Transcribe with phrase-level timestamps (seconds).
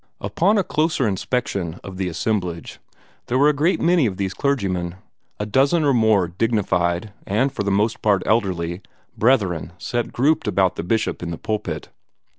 [0.19, 2.79] Upon a closer inspection of the assemblage,
[3.27, 4.95] there were a great many of these clergymen.
[5.39, 8.81] A dozen or more dignified, and for the most part elderly,
[9.15, 11.89] brethren sat grouped about the Bishop in the pulpit.